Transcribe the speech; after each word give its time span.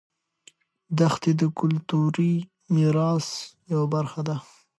دښتې 0.99 1.31
د 1.39 1.41
کلتوري 1.59 2.33
میراث 2.73 3.27
یوه 3.73 3.87
برخه 3.93 4.21
ده. 4.27 4.35